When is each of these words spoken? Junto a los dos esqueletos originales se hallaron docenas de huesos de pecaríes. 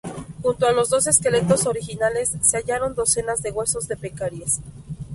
Junto 0.41 0.65
a 0.65 0.71
los 0.71 0.89
dos 0.89 1.05
esqueletos 1.05 1.67
originales 1.67 2.31
se 2.41 2.57
hallaron 2.57 2.95
docenas 2.95 3.43
de 3.43 3.51
huesos 3.51 3.87
de 3.87 3.97
pecaríes. 3.97 4.59